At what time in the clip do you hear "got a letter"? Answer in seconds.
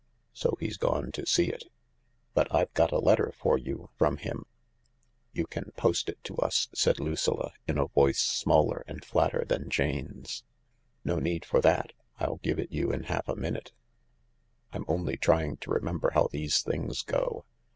2.73-3.31